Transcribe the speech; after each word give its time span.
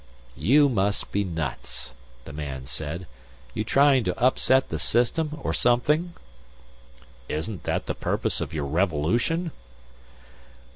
"You 0.35 0.67
must 0.67 1.11
be 1.11 1.23
nuts," 1.23 1.93
the 2.25 2.33
man 2.33 2.65
said. 2.65 3.05
"You 3.53 3.63
trying 3.63 4.03
to 4.05 4.19
upset 4.19 4.69
the 4.69 4.79
system 4.79 5.37
or 5.43 5.53
something?" 5.53 6.13
"Isn't 7.29 7.65
that 7.65 7.85
the 7.85 7.93
purpose 7.93 8.41
of 8.41 8.51
your 8.51 8.65
revolution?" 8.65 9.51